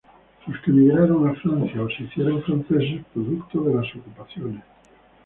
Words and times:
Los 0.47 0.59
que 0.61 0.71
migraron 0.71 1.29
a 1.29 1.35
Francia, 1.35 1.79
o 1.83 1.87
se 1.91 2.05
hicieron 2.05 2.41
franceses 2.41 3.05
producto 3.13 3.61
de 3.65 3.75
las 3.75 3.95
ocupaciones. 3.95 4.63